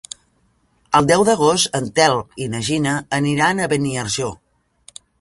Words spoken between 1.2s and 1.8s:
d'agost